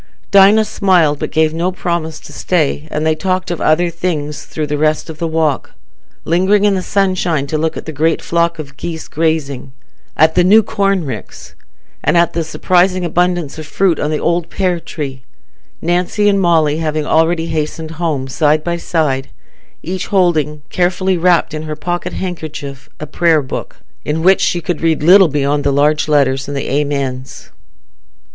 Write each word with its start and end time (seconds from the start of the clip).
Dinah 0.31 0.65
smiled, 0.65 1.19
but 1.19 1.29
gave 1.29 1.53
no 1.53 1.71
promise 1.71 2.19
to 2.21 2.33
stay, 2.33 2.87
and 2.89 3.05
they 3.05 3.13
talked 3.13 3.51
of 3.51 3.61
other 3.61 3.91
things 3.91 4.45
through 4.45 4.65
the 4.65 4.79
rest 4.79 5.11
of 5.11 5.19
the 5.19 5.27
walk, 5.27 5.73
lingering 6.25 6.65
in 6.65 6.73
the 6.73 6.81
sunshine 6.81 7.45
to 7.45 7.55
look 7.59 7.77
at 7.77 7.85
the 7.85 7.91
great 7.91 8.19
flock 8.19 8.57
of 8.57 8.77
geese 8.77 9.07
grazing, 9.07 9.73
at 10.17 10.33
the 10.33 10.43
new 10.43 10.63
corn 10.63 11.05
ricks, 11.05 11.53
and 12.03 12.17
at 12.17 12.33
the 12.33 12.43
surprising 12.43 13.05
abundance 13.05 13.59
of 13.59 13.67
fruit 13.67 13.99
on 13.99 14.09
the 14.09 14.17
old 14.17 14.49
pear 14.49 14.79
tree; 14.79 15.23
Nancy 15.83 16.27
and 16.27 16.41
Molly 16.41 16.77
having 16.79 17.05
already 17.05 17.45
hastened 17.45 17.91
home, 18.01 18.27
side 18.27 18.63
by 18.63 18.77
side, 18.77 19.29
each 19.83 20.07
holding, 20.07 20.63
carefully 20.71 21.15
wrapped 21.15 21.53
in 21.53 21.61
her 21.61 21.75
pocket 21.75 22.13
handkerchief, 22.13 22.89
a 22.99 23.05
prayer 23.05 23.43
book, 23.43 23.75
in 24.03 24.23
which 24.23 24.41
she 24.41 24.61
could 24.61 24.81
read 24.81 25.03
little 25.03 25.27
beyond 25.27 25.63
the 25.63 25.71
large 25.71 26.07
letters 26.07 26.47
and 26.47 26.57
the 26.57 26.67
Amens. 26.81 27.51